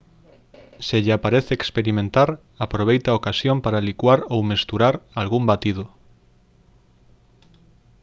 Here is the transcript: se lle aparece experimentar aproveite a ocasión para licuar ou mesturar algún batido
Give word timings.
se 0.85 0.97
lle 1.03 1.13
aparece 1.15 1.51
experimentar 1.55 2.29
aproveite 2.65 3.07
a 3.09 3.17
ocasión 3.19 3.57
para 3.65 3.83
licuar 3.87 4.19
ou 4.33 4.39
mesturar 4.51 4.95
algún 5.21 5.43
batido 5.51 5.83